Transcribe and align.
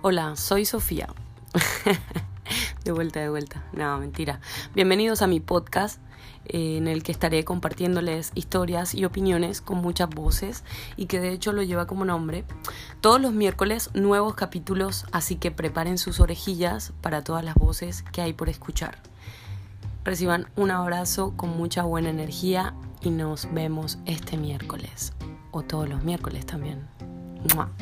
Hola, 0.00 0.36
soy 0.36 0.64
Sofía. 0.64 1.08
de 2.84 2.92
vuelta, 2.92 3.18
de 3.18 3.30
vuelta. 3.30 3.64
No, 3.72 3.98
mentira. 3.98 4.38
Bienvenidos 4.72 5.22
a 5.22 5.26
mi 5.26 5.40
podcast 5.40 6.00
eh, 6.44 6.76
en 6.76 6.86
el 6.86 7.02
que 7.02 7.10
estaré 7.10 7.44
compartiéndoles 7.44 8.30
historias 8.36 8.94
y 8.94 9.04
opiniones 9.04 9.60
con 9.60 9.78
muchas 9.78 10.08
voces 10.08 10.62
y 10.96 11.06
que 11.06 11.18
de 11.18 11.32
hecho 11.32 11.52
lo 11.52 11.64
lleva 11.64 11.88
como 11.88 12.04
nombre. 12.04 12.44
Todos 13.00 13.20
los 13.20 13.32
miércoles 13.32 13.90
nuevos 13.92 14.36
capítulos, 14.36 15.04
así 15.10 15.34
que 15.34 15.50
preparen 15.50 15.98
sus 15.98 16.20
orejillas 16.20 16.92
para 17.00 17.24
todas 17.24 17.44
las 17.44 17.56
voces 17.56 18.04
que 18.12 18.22
hay 18.22 18.32
por 18.34 18.48
escuchar. 18.48 19.02
Reciban 20.04 20.46
un 20.54 20.70
abrazo 20.70 21.34
con 21.36 21.56
mucha 21.56 21.82
buena 21.82 22.10
energía 22.10 22.72
y 23.00 23.10
nos 23.10 23.52
vemos 23.52 23.98
este 24.06 24.36
miércoles 24.36 25.12
o 25.50 25.62
todos 25.62 25.88
los 25.88 26.04
miércoles 26.04 26.46
también. 26.46 26.86
¡Mua! 27.52 27.72